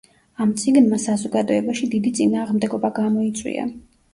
ამ 0.45 0.53
წიგნმა 0.61 0.99
საზოგადოებაში 1.03 1.91
დიდი 1.93 2.15
წინააღმდეგობა 2.21 2.93
გამოიწვია. 2.99 3.69